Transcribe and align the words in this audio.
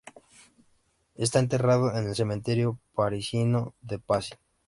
Está 1.13 1.37
enterrado 1.37 1.95
en 1.95 2.07
el 2.07 2.15
cementerio 2.15 2.79
parisino 2.95 3.75
de 3.81 3.99
Passy. 3.99 4.33